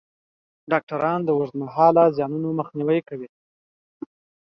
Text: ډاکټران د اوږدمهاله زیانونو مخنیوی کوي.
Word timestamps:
ډاکټران 0.71 1.19
د 1.23 1.29
اوږدمهاله 1.37 2.03
زیانونو 2.17 2.49
مخنیوی 2.59 2.99
کوي. 3.09 3.29